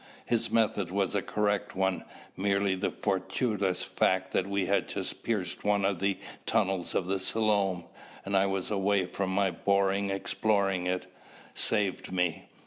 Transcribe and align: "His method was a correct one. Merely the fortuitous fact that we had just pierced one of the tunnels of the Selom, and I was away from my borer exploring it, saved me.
"His 0.25 0.49
method 0.49 0.89
was 0.89 1.13
a 1.13 1.21
correct 1.21 1.75
one. 1.75 2.05
Merely 2.35 2.73
the 2.73 2.89
fortuitous 2.89 3.83
fact 3.83 4.31
that 4.31 4.47
we 4.47 4.65
had 4.65 4.87
just 4.87 5.21
pierced 5.21 5.63
one 5.63 5.85
of 5.85 5.99
the 5.99 6.17
tunnels 6.47 6.95
of 6.95 7.05
the 7.05 7.19
Selom, 7.19 7.83
and 8.25 8.35
I 8.35 8.47
was 8.47 8.71
away 8.71 9.05
from 9.05 9.29
my 9.29 9.51
borer 9.51 9.93
exploring 9.93 10.87
it, 10.87 11.05
saved 11.53 12.11
me. 12.11 12.49